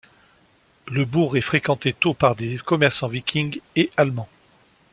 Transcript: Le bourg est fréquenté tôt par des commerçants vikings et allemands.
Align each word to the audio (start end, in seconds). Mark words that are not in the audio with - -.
Le 0.87 1.05
bourg 1.05 1.37
est 1.37 1.41
fréquenté 1.41 1.93
tôt 1.93 2.15
par 2.15 2.35
des 2.35 2.57
commerçants 2.57 3.07
vikings 3.07 3.59
et 3.75 3.91
allemands. 3.97 4.29